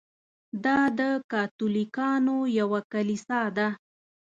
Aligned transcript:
دا 0.65 0.79
د 0.99 1.01
کاتولیکانو 1.31 2.35
یوه 2.59 2.79
کلیسا 2.91 3.41
ده. 3.57 3.67